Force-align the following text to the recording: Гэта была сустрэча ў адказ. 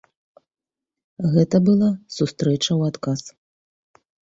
Гэта 1.35 1.55
была 1.69 1.91
сустрэча 2.19 2.67
ў 2.79 2.93
адказ. 2.93 3.21